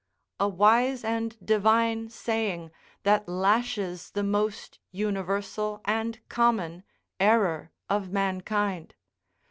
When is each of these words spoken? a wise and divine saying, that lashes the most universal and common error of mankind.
a 0.39 0.47
wise 0.49 1.03
and 1.03 1.37
divine 1.45 2.09
saying, 2.09 2.71
that 3.03 3.29
lashes 3.29 4.09
the 4.09 4.23
most 4.23 4.79
universal 4.89 5.79
and 5.85 6.27
common 6.27 6.81
error 7.19 7.69
of 7.87 8.11
mankind. 8.11 8.95